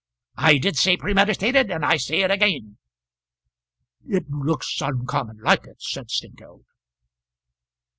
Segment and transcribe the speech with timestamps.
[0.39, 2.79] "I did say premeditated, and I say it again."
[4.07, 6.65] "It looks uncommon like it," said Snengkeld.